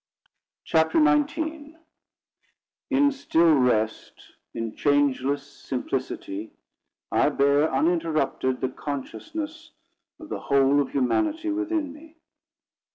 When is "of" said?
10.19-10.29, 10.81-10.89